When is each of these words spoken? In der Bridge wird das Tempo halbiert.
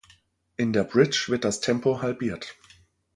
In 0.57 0.73
der 0.73 0.83
Bridge 0.83 1.25
wird 1.27 1.43
das 1.45 1.61
Tempo 1.61 2.01
halbiert. 2.01 2.55